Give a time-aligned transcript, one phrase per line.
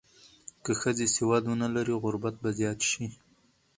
[0.63, 3.05] که ښځې سواد ونه لري، غربت به زیات شي.